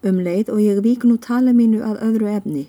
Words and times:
Um 0.00 0.16
leið 0.24 0.48
og 0.48 0.60
ég 0.64 0.78
vík 0.80 1.02
nú 1.04 1.18
tala 1.20 1.52
mínu 1.52 1.82
að 1.84 1.98
öðru 2.06 2.28
efni, 2.32 2.62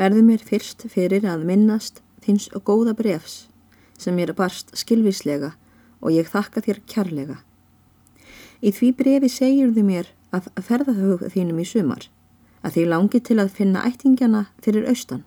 verður 0.00 0.24
mér 0.24 0.40
fyrst 0.40 0.86
fyrir 0.88 1.26
að 1.28 1.44
minnast 1.44 2.00
þins 2.24 2.46
góða 2.64 2.94
brefs 2.96 3.42
sem 4.00 4.16
mér 4.16 4.32
barst 4.32 4.72
skilvíslega 4.80 5.50
og 6.00 6.16
ég 6.16 6.30
þakka 6.32 6.62
þér 6.64 6.80
kærlega. 6.88 7.36
Í 8.64 8.72
því 8.72 8.88
brefi 8.96 9.28
segir 9.28 9.74
þau 9.76 9.84
mér 9.84 10.08
að 10.32 10.48
ferða 10.64 10.96
þau 10.96 11.28
þínum 11.28 11.60
í 11.60 11.68
sumar, 11.68 12.08
að 12.64 12.78
því 12.78 12.86
langi 12.88 13.20
til 13.20 13.38
að 13.42 13.54
finna 13.60 13.84
ættingjana 13.84 14.46
fyrir 14.64 14.88
austan 14.88 15.26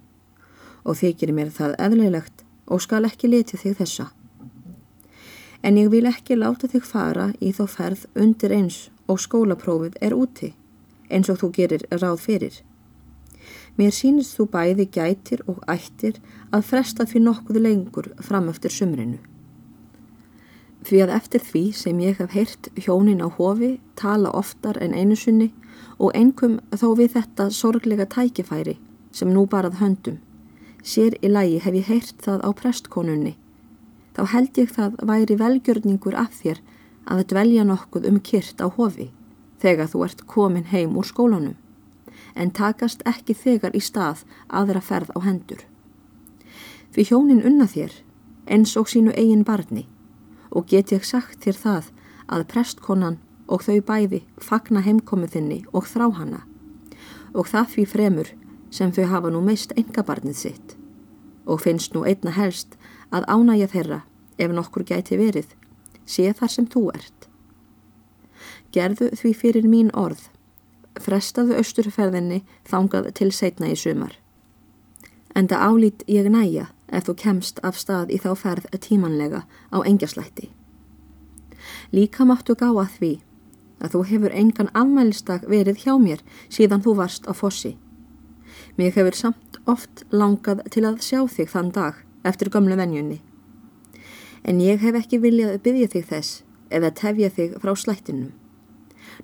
og 0.81 0.97
þykir 0.97 1.29
mér 1.29 1.53
það 1.53 1.77
eðlilegt 1.77 2.45
og 2.65 2.81
skal 2.81 3.05
ekki 3.05 3.29
letja 3.29 3.61
þig 3.61 3.77
þessa. 3.83 4.09
En 5.61 5.77
ég 5.77 5.93
vil 5.93 6.05
ekki 6.09 6.41
láta 6.41 6.65
þig 6.73 6.89
fara 6.89 7.31
í 7.37 7.53
þá 7.53 7.65
ferð 7.69 8.05
undir 8.17 8.53
eins 8.53 8.87
og 9.05 9.21
skólaprófið 9.21 10.01
er 10.01 10.17
úti 10.17 10.55
eins 11.09 11.29
og 11.29 11.41
þú 11.41 11.51
gerir 11.57 11.85
ráð 11.91 12.19
fyrir. 12.23 12.57
Mér 13.75 13.91
sínist 13.91 14.37
þú 14.37 14.47
bæði 14.53 14.85
gætir 14.95 15.41
og 15.51 15.61
ættir 15.67 16.19
að 16.55 16.67
fresta 16.69 17.05
því 17.05 17.21
nokkuð 17.25 17.61
lengur 17.61 18.11
fram 18.23 18.47
eftir 18.51 18.71
sumrinu. 18.71 19.17
Því 20.85 21.01
að 21.03 21.13
eftir 21.17 21.43
því 21.43 21.63
sem 21.73 21.99
ég 21.99 22.19
hef 22.21 22.35
heyrt 22.37 22.69
hjónin 22.77 23.23
á 23.25 23.27
hofi 23.27 23.79
tala 23.99 24.31
oftar 24.31 24.77
en 24.81 24.93
einu 24.93 25.17
sunni 25.17 25.49
og 25.97 26.13
engum 26.15 26.59
þó 26.71 26.93
við 26.99 27.17
þetta 27.17 27.49
sorglega 27.49 28.05
tækifæri 28.05 28.77
sem 29.11 29.31
nú 29.33 29.45
barað 29.49 29.79
höndum, 29.81 30.21
sér 30.83 31.17
í 31.23 31.31
lagi 31.31 31.59
hef 31.63 31.75
ég 31.75 31.89
heyrt 31.89 32.23
það 32.23 32.45
á 32.47 32.49
prestkonunni, 32.61 33.35
þá 34.15 34.23
held 34.35 34.59
ég 34.59 34.71
það 34.75 34.97
væri 35.09 35.37
velgjörningur 35.39 36.17
af 36.19 36.35
þér 36.41 36.61
að 37.11 37.27
dvelja 37.31 37.63
nokkuð 37.67 38.09
um 38.11 38.19
kyrt 38.19 38.63
á 38.63 38.67
hofi 38.67 39.11
þegar 39.61 39.89
þú 39.91 40.03
ert 40.05 40.25
komin 40.27 40.67
heim 40.71 40.97
úr 40.97 41.07
skólanum, 41.07 41.55
en 42.35 42.51
takast 42.51 43.03
ekki 43.07 43.33
þegar 43.33 43.75
í 43.75 43.81
stað 43.81 44.25
aðra 44.49 44.81
ferð 44.81 45.11
á 45.15 45.19
hendur. 45.23 45.61
Því 46.93 47.07
hjónin 47.09 47.45
unna 47.47 47.67
þér, 47.67 47.91
eins 48.47 48.75
og 48.79 48.89
sínu 48.91 49.13
eigin 49.15 49.43
barni, 49.43 49.87
og 50.51 50.67
get 50.71 50.91
ég 50.95 51.03
sagt 51.03 51.43
þér 51.43 51.59
það 51.61 51.91
að 52.31 52.47
prestkonan 52.51 53.19
og 53.47 53.65
þau 53.65 53.81
bæði 53.85 54.23
fagna 54.41 54.81
heimkomiðinni 54.85 55.63
og 55.73 55.89
þrá 55.89 56.07
hana, 56.19 56.41
og 57.33 57.49
það 57.51 57.69
því 57.73 57.85
fremur 57.91 58.31
sem 58.71 58.91
þau 58.91 59.05
hafa 59.11 59.31
nú 59.31 59.41
meist 59.45 59.75
engabarnið 59.77 60.39
sitt, 60.39 60.75
og 61.45 61.61
finnst 61.61 61.93
nú 61.93 62.05
einna 62.07 62.33
helst 62.35 62.77
að 63.13 63.27
ánægja 63.29 63.69
þeirra 63.75 64.01
ef 64.37 64.51
nokkur 64.51 64.83
gæti 64.87 65.19
verið, 65.19 65.47
sé 66.05 66.31
þar 66.33 66.51
sem 66.51 66.67
þú 66.67 66.89
ert. 66.95 67.24
Gerðu 68.75 69.13
því 69.15 69.31
fyrir 69.39 69.67
mín 69.71 69.91
orð. 69.95 70.27
Frestaðu 70.99 71.55
austurferðinni 71.59 72.41
þangað 72.67 73.11
til 73.15 73.31
setna 73.31 73.71
í 73.71 73.77
sumar. 73.79 74.17
Enda 75.35 75.59
álít 75.63 76.03
ég 76.11 76.27
næja 76.31 76.69
ef 76.91 77.07
þú 77.07 77.15
kemst 77.19 77.59
af 77.63 77.79
stað 77.79 78.11
í 78.15 78.19
þá 78.19 78.29
ferð 78.39 78.67
tímanlega 78.83 79.43
á 79.71 79.77
engjaslætti. 79.83 80.49
Líka 81.95 82.27
máttu 82.27 82.55
gá 82.55 82.69
að 82.71 82.91
því 82.99 83.13
að 83.83 83.95
þú 83.95 84.01
hefur 84.11 84.35
engan 84.41 84.71
afmælistak 84.73 85.47
verið 85.49 85.83
hjá 85.83 85.95
mér 85.99 86.23
síðan 86.47 86.83
þú 86.85 86.95
varst 86.99 87.27
á 87.27 87.33
fossi. 87.35 87.75
Mér 88.77 88.95
hefur 88.95 89.15
samt 89.15 89.59
oft 89.65 90.05
langað 90.11 90.63
til 90.71 90.85
að 90.87 91.03
sjá 91.03 91.23
þig 91.27 91.51
þann 91.51 91.71
dag 91.75 92.01
eftir 92.23 92.51
gamlu 92.51 92.77
venjunni. 92.79 93.21
En 94.43 94.61
ég 94.61 94.81
hef 94.83 94.97
ekki 94.99 95.19
viljað 95.19 95.61
byggja 95.65 95.91
þig 95.95 96.09
þess 96.11 96.41
eða 96.69 96.93
tefja 96.95 97.29
þig 97.33 97.55
frá 97.61 97.75
slættinum. 97.75 98.33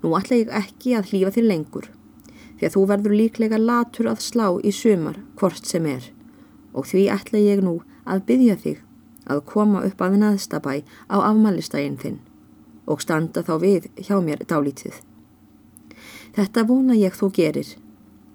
Nú 0.00 0.14
ætla 0.16 0.40
ég 0.40 0.54
ekki 0.62 0.96
að 0.96 1.12
hlýfa 1.12 1.34
þér 1.36 1.48
lengur, 1.50 1.86
því 2.56 2.66
að 2.66 2.74
þú 2.76 2.82
verður 2.90 3.18
líklega 3.20 3.60
latur 3.60 4.08
að 4.12 4.24
slá 4.24 4.46
í 4.64 4.72
sumar 4.72 5.20
hvort 5.36 5.68
sem 5.68 5.86
er 5.86 6.08
og 6.72 6.88
því 6.88 7.06
ætla 7.12 7.40
ég 7.42 7.60
nú 7.60 7.78
að 8.08 8.24
byggja 8.28 8.56
þig 8.64 8.78
að 9.30 9.44
koma 9.52 9.82
upp 9.86 10.02
að 10.02 10.18
naðstabæ 10.22 10.74
á 11.12 11.16
afmælistægin 11.20 11.98
þinn 12.00 12.20
og 12.90 13.02
standa 13.04 13.44
þá 13.46 13.54
við 13.62 13.88
hjá 14.00 14.16
mér 14.24 14.42
dálítið. 14.48 14.94
Þetta 16.34 16.64
vona 16.66 16.96
ég 16.98 17.14
þú 17.14 17.28
gerir. 17.36 17.68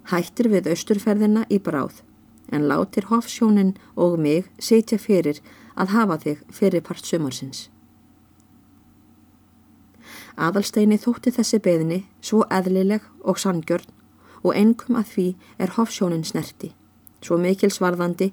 Hættir 0.08 0.48
við 0.48 0.70
austurferðina 0.72 1.44
í 1.52 1.58
bráð 1.60 2.00
en 2.48 2.68
látir 2.70 3.10
hofsjónin 3.10 3.74
og 3.96 4.16
mig 4.16 4.46
setja 4.58 4.96
fyrir 4.98 5.42
að 5.76 5.92
hafa 5.92 6.16
þig 6.22 6.46
fyrir 6.48 6.84
part 6.86 7.04
sumarsins. 7.04 7.68
Aðalsteini 10.38 11.00
þótti 11.02 11.32
þessi 11.34 11.58
beðni 11.58 12.02
svo 12.22 12.44
eðlileg 12.54 13.02
og 13.26 13.40
sangjörn 13.42 13.88
og 14.44 14.54
engum 14.54 14.98
að 15.00 15.12
því 15.12 15.26
er 15.58 15.72
hofsjónin 15.74 16.22
snerti, 16.26 16.70
svo 17.22 17.40
mikil 17.42 17.72
svarðandi 17.74 18.30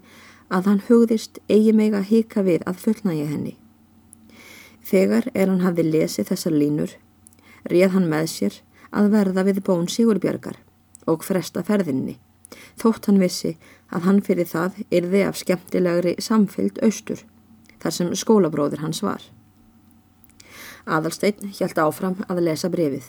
að 0.53 0.69
hann 0.69 0.83
hugðist 0.87 1.39
eigi 1.49 1.73
meg 1.73 1.95
að 1.97 2.11
hika 2.11 2.43
við 2.45 2.65
að 2.69 2.83
fullnægja 2.83 3.29
henni. 3.31 3.55
Þegar 4.85 5.31
er 5.33 5.49
hann 5.49 5.63
hafði 5.65 5.87
lesið 5.89 6.29
þessar 6.29 6.53
línur, 6.53 6.91
réð 7.65 7.95
hann 7.95 8.09
með 8.11 8.27
sér 8.35 8.59
að 8.93 9.09
verða 9.15 9.45
við 9.47 9.63
bón 9.65 9.87
Sigurbjörgar 9.89 10.59
og 11.09 11.25
fresta 11.25 11.63
ferðinni, 11.65 12.19
þótt 12.77 13.09
hann 13.09 13.21
vissi 13.21 13.55
að 13.89 14.05
hann 14.05 14.21
fyrir 14.21 14.49
það 14.49 14.77
yrði 14.93 15.23
af 15.25 15.39
skemmtilegri 15.41 16.13
samfylgd 16.21 16.83
austur, 16.85 17.25
þar 17.81 17.97
sem 17.97 18.13
skólabróður 18.13 18.85
hans 18.85 19.01
var. 19.01 19.25
Aðalsteinn 20.85 21.53
hjælt 21.57 21.79
áfram 21.81 22.19
að 22.29 22.43
lesa 22.45 22.69
brefið. 22.69 23.07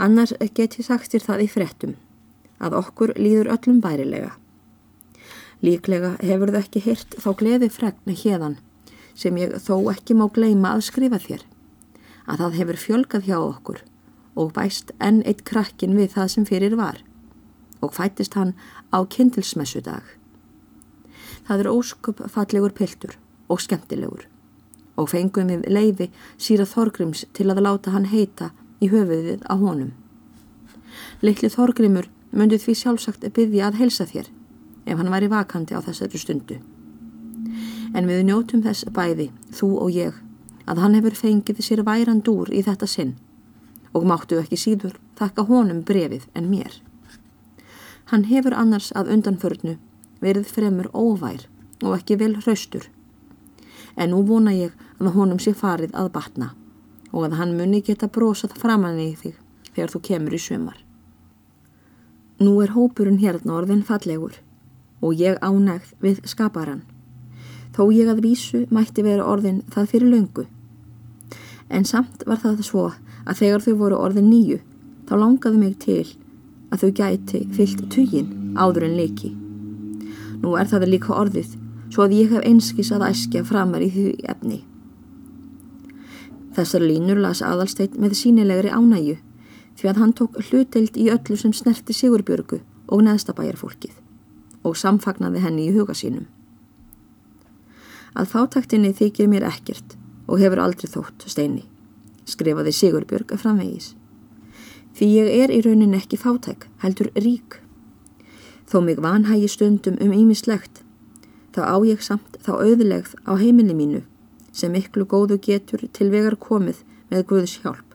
Annars 0.00 0.32
get 0.56 0.78
ég 0.78 0.86
sagt 0.86 1.12
þér 1.12 1.26
það 1.26 1.42
í 1.44 1.48
frettum 1.52 1.98
að 2.60 2.76
okkur 2.78 3.12
líður 3.20 3.50
öllum 3.52 3.82
bærilega. 3.84 4.30
Líklega 5.60 6.14
hefur 6.24 6.54
þau 6.54 6.60
ekki 6.62 6.80
hirt 6.86 7.16
þá 7.20 7.30
gleði 7.36 7.68
fregni 7.72 8.16
hérðan 8.16 8.56
sem 9.12 9.36
ég 9.36 9.58
þó 9.60 9.90
ekki 9.92 10.16
má 10.16 10.24
gleima 10.32 10.72
að 10.72 10.86
skrifa 10.88 11.20
þér 11.20 11.44
að 12.30 12.42
það 12.44 12.58
hefur 12.60 12.80
fjölgað 12.86 13.28
hjá 13.28 13.36
okkur 13.42 13.84
og 14.40 14.54
bæst 14.56 14.94
enn 15.04 15.20
eitt 15.28 15.44
krakkin 15.44 15.98
við 15.98 16.14
það 16.16 16.32
sem 16.34 16.48
fyrir 16.48 16.78
var 16.80 17.02
og 17.84 17.92
fættist 17.96 18.36
hann 18.40 18.54
á 18.88 19.04
kindilsmessu 19.04 19.84
dag. 19.84 20.04
Það 21.44 21.64
er 21.64 21.72
ósköp 21.74 22.24
fallegur 22.32 22.72
piltur 22.76 23.16
og 23.52 23.60
skemmtilegur 23.60 24.29
og 25.00 25.10
fengum 25.12 25.48
við 25.50 25.66
leiði 25.72 26.10
síra 26.36 26.66
Þorgrims 26.68 27.24
til 27.36 27.48
að 27.50 27.62
láta 27.64 27.94
hann 27.94 28.10
heita 28.12 28.50
í 28.80 28.90
höfuðið 28.92 29.46
á 29.48 29.54
honum. 29.56 29.92
Littli 31.24 31.50
Þorgrimur 31.52 32.08
myndi 32.32 32.58
því 32.60 32.76
sjálfsagt 32.82 33.24
byggja 33.36 33.70
að 33.70 33.80
helsa 33.80 34.06
þér 34.08 34.28
ef 34.86 34.98
hann 34.98 35.12
væri 35.12 35.30
vakandi 35.30 35.76
á 35.76 35.80
þessari 35.84 36.20
stundu. 36.20 36.60
En 37.94 38.06
við 38.06 38.22
njótum 38.28 38.62
þess 38.62 38.86
bæði, 38.94 39.30
þú 39.50 39.70
og 39.82 39.90
ég, 39.94 40.14
að 40.70 40.80
hann 40.84 40.94
hefur 40.98 41.16
fengið 41.18 41.62
sér 41.64 41.82
væran 41.86 42.22
dúr 42.22 42.52
í 42.54 42.62
þetta 42.66 42.86
sinn 42.86 43.16
og 43.90 44.06
máttu 44.06 44.38
ekki 44.38 44.58
síður 44.60 45.00
þakka 45.18 45.48
honum 45.48 45.82
brefið 45.82 46.28
en 46.38 46.46
mér. 46.50 46.76
Hann 48.10 48.28
hefur 48.30 48.54
annars 48.54 48.92
að 48.94 49.10
undanförnu 49.16 49.76
verið 50.22 50.46
fremur 50.54 50.90
óvær 50.94 51.46
og 51.82 51.96
ekki 51.96 52.18
vel 52.20 52.36
hraustur 52.38 52.86
en 53.96 54.12
nú 54.12 54.22
vona 54.26 54.54
ég 54.54 54.76
að 55.00 55.14
honum 55.16 55.40
sé 55.42 55.54
farið 55.56 55.94
að 55.96 56.12
batna 56.14 56.52
og 57.10 57.26
að 57.26 57.36
hann 57.40 57.56
muni 57.58 57.80
geta 57.82 58.08
brosað 58.08 58.54
framann 58.60 59.00
í 59.02 59.12
þig 59.18 59.34
þegar 59.74 59.92
þú 59.94 60.00
kemur 60.06 60.36
í 60.36 60.40
sömar. 60.42 60.78
Nú 62.40 62.54
er 62.64 62.72
hópurinn 62.76 63.20
hérna 63.20 63.58
orðin 63.58 63.84
fallegur 63.84 64.38
og 65.00 65.18
ég 65.18 65.38
ánægð 65.42 65.92
við 66.00 66.22
skaparan. 66.28 66.82
Þó 67.74 67.90
ég 67.94 68.08
að 68.10 68.22
vísu 68.24 68.64
mætti 68.70 69.04
vera 69.06 69.26
orðin 69.26 69.62
það 69.72 69.90
fyrir 69.92 70.12
löngu. 70.14 70.46
En 71.70 71.84
samt 71.84 72.24
var 72.26 72.40
það 72.42 72.64
svo 72.66 72.88
að 73.26 73.42
þegar 73.42 73.66
þau 73.66 73.74
voru 73.82 74.00
orðin 74.00 74.30
nýju 74.30 74.58
þá 75.08 75.14
langaði 75.20 75.60
mig 75.60 75.76
til 75.82 76.06
að 76.70 76.84
þau 76.84 76.90
gæti 77.00 77.44
fyllt 77.54 77.86
tuyin 77.92 78.56
áður 78.58 78.88
en 78.88 78.96
leiki. 78.98 79.32
Nú 80.40 80.56
er 80.56 80.70
það 80.70 80.88
líka 80.88 81.14
orðið 81.16 81.56
svo 81.90 82.06
að 82.06 82.16
ég 82.16 82.34
hef 82.34 82.46
einskis 82.46 82.92
að 82.94 83.08
æskja 83.10 83.44
framar 83.46 83.82
í 83.82 83.90
því 83.94 84.06
efni. 84.30 84.60
Þessar 86.54 86.84
línur 86.86 87.20
las 87.22 87.42
aðalsteit 87.46 87.96
með 87.98 88.16
sínilegri 88.18 88.70
ánægu 88.70 89.18
því 89.78 89.88
að 89.90 90.00
hann 90.02 90.12
tók 90.16 90.38
hluteld 90.48 90.98
í 90.98 91.08
öllu 91.12 91.38
sem 91.38 91.54
snerti 91.56 91.94
Sigurbjörgu 91.96 92.60
og 92.90 93.04
neðstabæjarfólkið 93.06 93.96
og 94.66 94.76
samfagnaði 94.76 95.42
henni 95.44 95.68
í 95.68 95.74
huga 95.74 95.94
sínum. 95.96 96.26
Að 98.18 98.32
fátaktinni 98.34 98.90
þykir 98.98 99.30
mér 99.30 99.46
ekkert 99.48 99.96
og 100.26 100.42
hefur 100.42 100.60
aldrei 100.62 100.90
þótt 100.90 101.24
steini, 101.30 101.64
skrifaði 102.28 102.74
Sigurbjörg 102.76 103.32
framvegis. 103.38 103.94
Því 104.98 105.08
ég 105.14 105.32
er 105.44 105.54
í 105.54 105.62
raunin 105.64 105.96
ekki 105.96 106.18
fátæk, 106.18 106.66
heldur 106.82 107.08
rík. 107.14 107.60
Þó 108.68 108.82
mig 108.84 109.00
vanhægi 109.02 109.48
stundum 109.48 109.96
um 110.02 110.12
ímislegt 110.12 110.82
þá 111.54 111.60
á 111.66 111.76
ég 111.86 112.02
samt 112.02 112.38
þá 112.44 112.52
auðlegð 112.58 113.14
á 113.26 113.32
heimili 113.40 113.74
mínu 113.74 114.02
sem 114.52 114.72
miklu 114.74 115.06
góðu 115.06 115.38
getur 115.42 115.86
til 115.94 116.10
vegar 116.10 116.36
komið 116.36 116.82
með 117.10 117.26
Guðs 117.30 117.58
hjálp. 117.62 117.86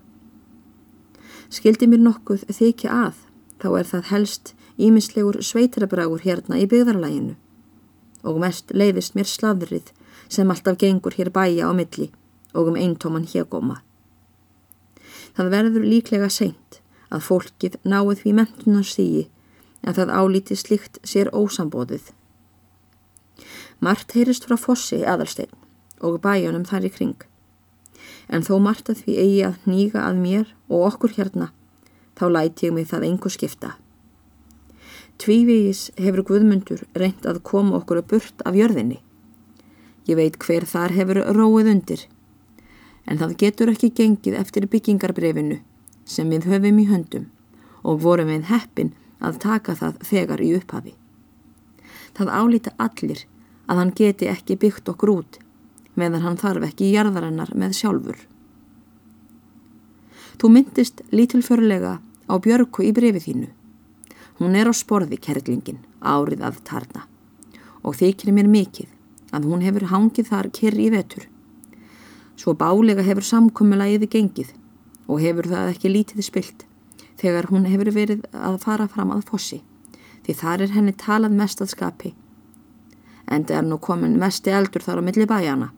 Skildi 1.51 1.87
mér 1.87 2.03
nokkuð 2.03 2.45
þykja 2.51 2.91
að, 2.91 3.17
þá 3.61 3.67
er 3.79 3.89
það 3.91 4.11
helst 4.11 4.53
ímislegur 4.75 5.39
sveitarabrágur 5.43 6.23
hérna 6.25 6.59
í 6.59 6.67
byggðarlæginu 6.67 7.35
og 8.25 8.39
mest 8.41 8.73
leiðist 8.73 9.15
mér 9.15 9.29
sladrið 9.29 9.91
sem 10.27 10.49
alltaf 10.51 10.79
gengur 10.81 11.15
hér 11.15 11.29
bæja 11.31 11.69
á 11.69 11.71
milli 11.77 12.09
og 12.55 12.71
um 12.71 12.79
eintóman 12.79 13.27
hégóma. 13.29 13.81
Það 15.35 15.51
verður 15.53 15.85
líklega 15.85 16.29
seint 16.31 16.79
að 17.13 17.25
fólkið 17.27 17.77
náið 17.83 18.21
því 18.23 18.35
mentunarstígi 18.39 19.23
en 19.85 19.95
það 19.97 20.13
álíti 20.17 20.57
slikt 20.57 20.99
sér 21.05 21.29
ósambóðið. 21.35 22.09
Mart 23.85 24.15
heyrist 24.17 24.47
frá 24.47 24.57
fossi 24.57 25.03
aðalstein 25.05 25.51
og 26.01 26.19
bæjunum 26.23 26.65
þar 26.65 26.87
í 26.87 26.91
kring. 26.95 27.17
En 28.33 28.41
þó 28.45 28.57
Mart 28.63 28.89
að 28.89 29.03
því 29.03 29.17
eigi 29.21 29.41
að 29.45 29.67
nýga 29.69 30.05
að 30.07 30.21
mér 30.21 30.53
og 30.69 30.85
okkur 30.89 31.13
hérna, 31.17 31.51
þá 32.17 32.25
læti 32.31 32.69
ég 32.69 32.73
mig 32.73 32.87
það 32.89 33.05
engu 33.09 33.31
skipta. 33.33 33.75
Tvívíis 35.21 35.91
hefur 36.01 36.25
Guðmundur 36.27 36.81
reynd 36.97 37.27
að 37.29 37.43
koma 37.47 37.77
okkur 37.77 38.01
að 38.01 38.09
burt 38.13 38.41
af 38.43 38.57
jörðinni. 38.57 38.97
Ég 40.09 40.19
veit 40.19 40.35
hver 40.41 40.65
þar 40.67 40.95
hefur 40.97 41.21
róið 41.37 41.71
undir. 41.71 42.01
En 43.05 43.21
það 43.21 43.37
getur 43.43 43.71
ekki 43.71 43.93
gengið 43.95 44.39
eftir 44.41 44.67
byggingarbrefinu 44.71 45.61
sem 46.09 46.29
við 46.33 46.49
höfum 46.49 46.81
í 46.81 46.89
höndum 46.89 47.29
og 47.85 48.01
vorum 48.01 48.33
við 48.33 48.49
heppin 48.49 48.91
að 49.21 49.39
taka 49.45 49.77
það 49.77 50.03
þegar 50.09 50.43
í 50.43 50.51
upphafi. 50.57 50.93
Það 52.17 52.33
álíta 52.33 52.73
allir 52.81 53.25
að 53.65 53.81
hann 53.81 53.93
geti 53.97 54.29
ekki 54.31 54.57
byggt 54.61 54.89
okkur 54.93 55.11
út 55.15 55.39
meðan 55.95 56.25
hann 56.25 56.39
þarf 56.39 56.67
ekki 56.69 56.91
jarðarinnar 56.91 57.53
með 57.55 57.77
sjálfur. 57.79 58.17
Þú 60.35 60.51
myndist 60.51 61.03
lítilförlega 61.15 61.99
á 62.01 62.33
Björgu 62.43 62.83
í 62.83 62.91
brefið 62.95 63.27
þínu. 63.27 63.51
Hún 64.41 64.57
er 64.59 64.67
á 64.67 64.73
sporði 64.75 65.19
kerlingin 65.21 65.79
árið 66.03 66.43
að 66.43 66.59
tarna 66.67 67.05
og 67.85 67.95
þykir 67.95 68.33
mér 68.35 68.49
mikið 68.51 68.91
að 69.35 69.47
hún 69.47 69.63
hefur 69.63 69.87
hangið 69.91 70.29
þar 70.31 70.51
kyrr 70.57 70.79
í 70.81 70.89
vetur. 70.91 71.29
Svo 72.35 72.55
bálega 72.59 73.05
hefur 73.05 73.23
samkommulagiði 73.23 74.09
gengið 74.11 74.51
og 75.07 75.21
hefur 75.23 75.47
það 75.53 75.71
ekki 75.71 75.93
lítið 75.93 76.27
spilt 76.27 76.65
þegar 77.21 77.47
hún 77.53 77.69
hefur 77.69 77.93
verið 77.95 78.27
að 78.35 78.59
fara 78.65 78.89
fram 78.91 79.13
að 79.15 79.23
fossi 79.29 79.61
því 80.25 80.35
þar 80.41 80.65
er 80.65 80.73
henni 80.73 80.93
talað 80.97 81.37
mest 81.37 81.61
að 81.61 81.71
skapi. 81.71 82.11
En 83.27 83.45
það 83.45 83.57
er 83.57 83.67
nú 83.69 83.79
komin 83.81 84.19
mest 84.21 84.47
eldur 84.47 84.83
þar 84.85 85.01
á 85.01 85.03
milli 85.07 85.25
bæjana 85.29 85.71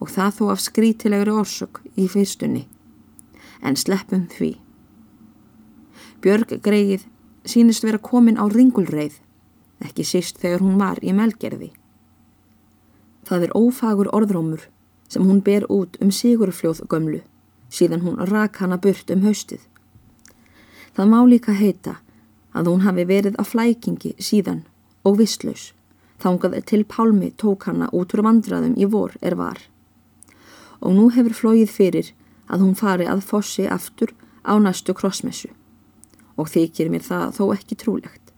og 0.00 0.08
það 0.08 0.36
þó 0.38 0.44
af 0.54 0.62
skrítilegri 0.64 1.32
orsök 1.36 1.82
í 2.00 2.06
fyrstunni. 2.08 2.64
En 3.60 3.76
sleppum 3.76 4.24
því. 4.32 4.54
Björg 6.24 6.56
greið 6.64 7.04
sínist 7.44 7.84
vera 7.84 8.00
komin 8.00 8.40
á 8.40 8.44
ringulreið, 8.48 9.14
ekki 9.84 10.04
síst 10.04 10.40
þegar 10.40 10.64
hún 10.64 10.78
var 10.80 11.00
í 11.04 11.12
melgerði. 11.16 11.70
Það 13.28 13.46
er 13.46 13.56
ófagur 13.56 14.10
orðrómur 14.16 14.66
sem 15.10 15.24
hún 15.26 15.42
ber 15.44 15.66
út 15.68 15.96
um 16.00 16.12
sigurfljóð 16.14 16.84
gömlu, 16.88 17.20
síðan 17.68 18.04
hún 18.04 18.20
rak 18.30 18.60
hana 18.62 18.78
burt 18.78 19.10
um 19.10 19.24
haustið. 19.26 19.60
Það 20.94 21.10
má 21.12 21.18
líka 21.26 21.54
heita 21.56 21.98
að 22.52 22.70
hún 22.72 22.84
hafi 22.86 23.06
verið 23.06 23.38
á 23.38 23.44
flækingi 23.46 24.14
síðan 24.18 24.64
og 25.06 25.20
vistlaus, 25.20 25.70
þangað 26.22 26.58
til 26.68 26.84
Pálmi 26.84 27.30
tók 27.36 27.66
hana 27.68 27.88
út 27.96 28.14
úr 28.14 28.24
vandraðum 28.26 28.76
í 28.76 28.88
vor 28.90 29.16
er 29.20 29.36
var. 29.40 29.60
Og 30.80 30.94
nú 30.96 31.08
hefur 31.14 31.36
flóið 31.36 31.70
fyrir 31.72 32.12
að 32.48 32.64
hún 32.64 32.76
fari 32.78 33.06
að 33.08 33.24
fossi 33.26 33.66
aftur 33.68 34.14
á 34.44 34.56
næstu 34.58 34.94
krossmessu 34.96 35.50
og 36.40 36.48
þykir 36.48 36.88
mér 36.88 37.04
það 37.04 37.36
þó 37.36 37.44
ekki 37.54 37.76
trúlegt. 37.76 38.32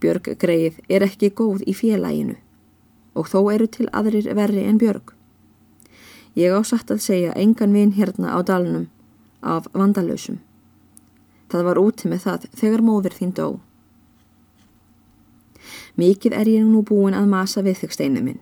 Björg 0.00 0.34
greið 0.38 0.80
er 0.92 1.06
ekki 1.06 1.32
góð 1.34 1.64
í 1.66 1.74
félaginu 1.74 2.36
og 3.16 3.30
þó 3.32 3.38
eru 3.54 3.66
til 3.66 3.88
aðrir 3.96 4.28
verri 4.36 4.66
en 4.68 4.78
Björg. 4.78 5.14
Ég 6.36 6.52
ásatt 6.52 6.92
að 6.92 7.00
segja 7.00 7.32
engan 7.32 7.72
vin 7.72 7.94
hérna 7.96 8.36
á 8.36 8.44
dalnum 8.44 8.90
af 9.40 9.70
vandalösum. 9.72 10.42
Það 11.48 11.64
var 11.70 11.80
úti 11.80 12.10
með 12.10 12.26
það 12.26 12.46
þegar 12.60 12.84
móður 12.84 13.16
þín 13.16 13.32
dó. 13.32 13.48
Mikið 15.96 16.34
er 16.36 16.48
ég 16.50 16.64
nú 16.68 16.82
búin 16.84 17.16
að 17.16 17.28
masa 17.32 17.62
við 17.64 17.78
þig 17.82 17.94
steinu 17.96 18.22
minn, 18.24 18.40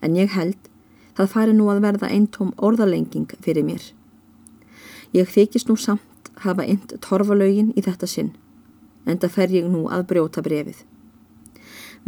en 0.00 0.16
ég 0.16 0.32
held 0.32 0.70
það 1.18 1.32
fari 1.34 1.56
nú 1.56 1.66
að 1.68 1.82
verða 1.84 2.08
eintóm 2.08 2.54
orðalenging 2.56 3.28
fyrir 3.44 3.66
mér. 3.66 3.82
Ég 5.12 5.28
þykist 5.28 5.68
nú 5.68 5.76
samt 5.76 6.30
hafa 6.40 6.64
ynd 6.64 6.94
torfalaugin 7.04 7.74
í 7.76 7.84
þetta 7.84 8.08
sinn, 8.08 8.32
en 9.04 9.20
það 9.20 9.36
fer 9.36 9.54
ég 9.58 9.68
nú 9.68 9.84
að 9.92 10.06
brjóta 10.08 10.40
brefið. 10.46 10.80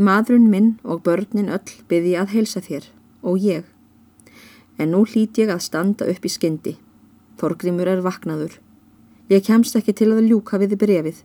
Madrun 0.00 0.48
minn 0.48 0.78
og 0.88 1.04
börnin 1.04 1.52
öll 1.52 1.76
byrði 1.90 2.16
að 2.16 2.32
heilsa 2.32 2.64
þér 2.64 2.88
og 3.20 3.44
ég, 3.44 3.66
en 4.80 4.94
nú 4.96 5.04
hlít 5.04 5.36
ég 5.36 5.52
að 5.52 5.66
standa 5.68 6.08
upp 6.08 6.24
í 6.24 6.32
skyndi. 6.32 6.78
Þorgrimur 7.36 7.90
er 7.92 8.00
vaknaður. 8.00 8.56
Ég 9.28 9.44
kemst 9.44 9.76
ekki 9.76 9.92
til 9.92 10.14
að 10.14 10.28
ljúka 10.30 10.56
við 10.62 10.78
brefið. 10.80 11.20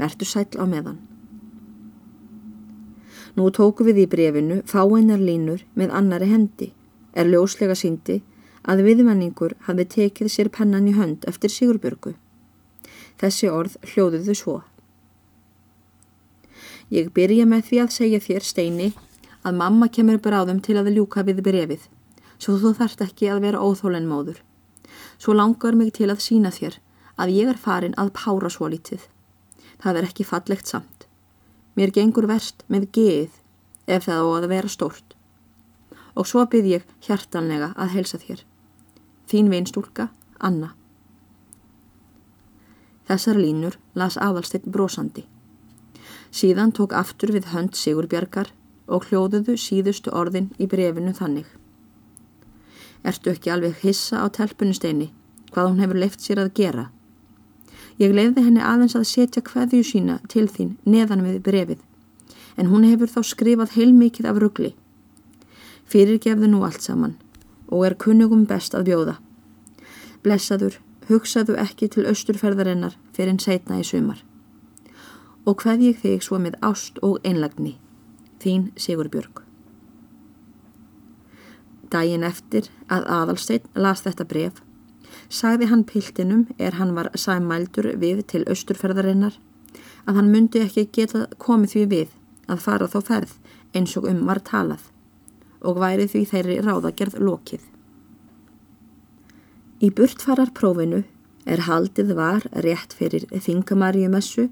Vertu 0.00 0.26
sæl 0.26 0.50
á 0.58 0.66
meðan. 0.66 0.98
Nú 3.36 3.50
tóku 3.52 3.84
við 3.84 4.04
í 4.04 4.06
brefinu 4.08 4.62
fáinnar 4.64 5.20
línur 5.20 5.64
með 5.76 5.92
annari 5.98 6.30
hendi, 6.30 6.70
er 7.12 7.28
ljóslega 7.28 7.76
síndi 7.76 8.22
að 8.64 8.82
viðmenningur 8.86 9.54
hafi 9.66 9.84
tekið 9.96 10.30
sér 10.32 10.48
pennan 10.52 10.88
í 10.88 10.94
hönd 10.96 11.26
eftir 11.28 11.52
Sigurbjörgu. 11.52 12.14
Þessi 13.20 13.50
orð 13.52 13.76
hljóðuðu 13.92 14.36
svo. 14.36 14.56
Ég 16.88 17.12
byrja 17.12 17.44
með 17.50 17.68
því 17.68 17.82
að 17.82 17.94
segja 17.98 18.22
þér, 18.22 18.44
Steini, 18.46 18.88
að 19.42 19.60
mamma 19.60 19.88
kemur 19.92 20.18
bráðum 20.22 20.62
til 20.62 20.78
að 20.80 20.92
ljúka 20.96 21.24
við 21.26 21.42
brefið, 21.46 21.86
svo 22.38 22.56
þú 22.62 22.72
þarft 22.80 23.04
ekki 23.04 23.30
að 23.30 23.42
vera 23.46 23.62
óþólen 23.62 24.08
móður. 24.08 24.40
Svo 25.18 25.36
langar 25.36 25.76
mig 25.76 25.92
til 25.96 26.08
að 26.08 26.24
sína 26.24 26.52
þér 26.54 26.80
að 27.20 27.36
ég 27.36 27.52
er 27.52 27.60
farin 27.60 27.96
að 28.00 28.14
pára 28.16 28.48
svo 28.52 28.68
lítið. 28.72 29.02
Það 29.82 30.00
er 30.00 30.08
ekki 30.08 30.24
fallegt 30.24 30.72
samt. 30.72 30.95
Mér 31.76 31.92
gengur 31.92 32.26
verst 32.28 32.64
með 32.72 32.88
geið 32.96 33.36
ef 33.86 34.06
það 34.08 34.22
á 34.24 34.28
að 34.38 34.48
vera 34.52 34.72
stórt. 34.72 35.14
Og 36.16 36.26
svo 36.28 36.46
byrð 36.48 36.70
ég 36.70 36.86
hjartanlega 37.04 37.72
að 37.76 37.92
helsa 37.98 38.20
þér. 38.22 38.42
Þín 39.28 39.50
veinstúlka, 39.52 40.08
Anna. 40.40 40.72
Þessar 43.06 43.38
línur 43.38 43.76
las 43.94 44.16
aðalstinn 44.16 44.66
brosandi. 44.72 45.26
Síðan 46.32 46.72
tók 46.72 46.96
aftur 46.96 47.34
við 47.36 47.52
hönd 47.52 47.76
Sigurbjargar 47.78 48.50
og 48.86 49.06
hljóðuðu 49.10 49.58
síðustu 49.60 50.10
orðin 50.14 50.50
í 50.58 50.66
brefinu 50.70 51.12
þannig. 51.14 51.46
Ertu 53.06 53.30
ekki 53.30 53.52
alveg 53.52 53.78
hissa 53.84 54.24
á 54.24 54.26
telpunesteini 54.32 55.12
hvað 55.52 55.70
hún 55.70 55.82
hefur 55.84 56.00
leift 56.00 56.20
sér 56.20 56.42
að 56.42 56.54
gera? 56.58 56.88
Ég 57.96 58.12
leiði 58.12 58.44
henni 58.44 58.60
aðeins 58.60 58.96
að 58.98 59.06
setja 59.08 59.42
hverju 59.42 59.84
sína 59.84 60.18
til 60.28 60.46
þín 60.52 60.74
neðan 60.84 61.24
við 61.24 61.38
brefið 61.46 61.84
en 62.56 62.70
hún 62.72 62.84
hefur 62.88 63.10
þá 63.12 63.20
skrifað 63.24 63.76
heilmikið 63.76 64.28
af 64.30 64.40
ruggli. 64.40 64.72
Fyrirgefðu 65.86 66.50
nú 66.50 66.62
allt 66.66 66.84
saman 66.84 67.16
og 67.68 67.86
er 67.86 67.96
kunnugum 68.00 68.44
best 68.48 68.74
að 68.74 68.88
bjóða. 68.90 69.16
Blessaður, 70.24 70.78
hugsaðu 71.08 71.56
ekki 71.60 71.88
til 71.92 72.06
austurferðarinnar 72.10 72.96
fyrir 73.16 73.34
en 73.34 73.42
setna 73.42 73.80
í 73.80 73.86
sumar. 73.86 74.22
Og 75.46 75.60
hvað 75.62 75.84
ég 75.90 76.00
þig 76.02 76.24
svo 76.26 76.40
með 76.42 76.56
ást 76.66 76.98
og 77.06 77.20
einlagni, 77.24 77.76
þín 78.42 78.70
Sigurbjörg. 78.76 79.44
Dægin 81.92 82.26
eftir 82.26 82.66
að 82.90 83.06
aðalsteinn 83.14 83.68
las 83.78 84.02
þetta 84.02 84.26
bref, 84.26 84.58
sagði 85.28 85.70
hann 85.70 85.84
piltinum 85.84 86.46
er 86.58 86.78
hann 86.78 86.94
var 86.96 87.10
sæmældur 87.14 87.92
við 88.00 88.22
til 88.32 88.44
austurferðarinnar 88.46 89.38
að 90.06 90.20
hann 90.20 90.30
myndi 90.30 90.62
ekki 90.62 90.86
geta 90.92 91.26
komið 91.42 91.72
því 91.74 91.84
við 91.92 92.14
að 92.52 92.62
fara 92.66 92.90
þá 92.90 92.98
ferð 93.08 93.32
eins 93.76 93.96
og 93.98 94.06
um 94.10 94.22
var 94.28 94.40
talað 94.46 94.86
og 95.66 95.80
væri 95.82 96.06
því 96.10 96.22
þeirri 96.30 96.56
ráðagerð 96.62 97.18
lokið. 97.26 97.62
Í 99.82 99.90
burtfararprófinu 99.92 101.02
er 101.46 101.62
haldið 101.66 102.14
var 102.16 102.46
rétt 102.64 102.94
fyrir 102.96 103.26
þingamarjumessu 103.30 104.48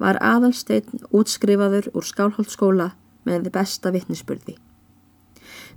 var 0.00 0.18
aðalsteinn 0.24 1.04
útskrifaður 1.14 1.90
úr 1.94 2.06
skálholtskóla 2.08 2.90
með 3.28 3.50
besta 3.54 3.92
vittnisspurði. 3.94 4.56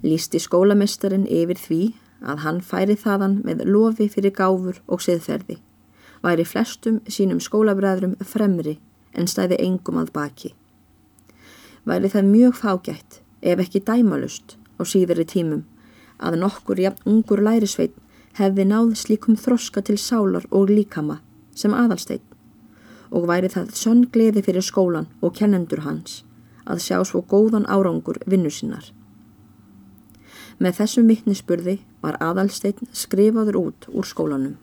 Lýsti 0.03 0.41
skólamestarin 0.41 1.27
yfir 1.29 1.59
því 1.61 1.81
að 2.21 2.43
hann 2.43 2.61
færi 2.61 2.95
þaðan 2.97 3.41
með 3.45 3.65
lofi 3.69 4.07
fyrir 4.09 4.33
gáfur 4.33 4.81
og 4.87 5.03
siðferði, 5.03 5.57
væri 6.23 6.45
flestum 6.45 7.01
sínum 7.07 7.41
skólabræðrum 7.43 8.15
fremri 8.25 8.77
en 9.13 9.29
stæði 9.29 9.59
engum 9.63 9.99
að 10.01 10.13
baki. 10.15 10.53
Væri 11.87 12.09
það 12.11 12.31
mjög 12.31 12.57
fágætt, 12.61 13.21
ef 13.41 13.61
ekki 13.63 13.83
dæmalust, 13.85 14.57
á 14.79 14.81
síðari 14.85 15.25
tímum 15.25 15.65
að 16.17 16.39
nokkur 16.41 16.79
jafn 16.81 17.09
ungur 17.09 17.41
lærisveit 17.45 17.93
hefði 18.37 18.65
náð 18.69 18.93
slíkum 19.01 19.37
þroska 19.37 19.83
til 19.85 19.97
sálar 20.01 20.45
og 20.51 20.69
líkama 20.69 21.19
sem 21.57 21.73
aðalsteinn 21.73 22.23
og 23.11 23.27
væri 23.29 23.49
það 23.53 23.73
sönn 23.77 24.05
gleði 24.13 24.43
fyrir 24.45 24.65
skólan 24.65 25.09
og 25.21 25.35
kennendur 25.37 25.85
hans 25.85 26.21
að 26.67 26.83
sjá 26.83 26.97
svo 27.07 27.23
góðan 27.23 27.67
árangur 27.71 28.19
vinnu 28.27 28.51
sinnar. 28.51 28.91
Með 30.57 30.79
þessum 30.79 31.09
vittnisspurði 31.11 31.75
var 32.01 32.15
aðalsteinn 32.23 32.89
skrifaður 32.89 33.59
út 33.59 33.85
úr 33.93 34.07
skólanum. 34.09 34.55